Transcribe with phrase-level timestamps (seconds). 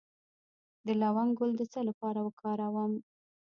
[0.85, 2.91] د لونګ ګل د څه لپاره وکاروم؟